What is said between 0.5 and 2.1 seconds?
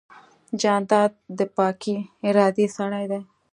جانداد د پاکې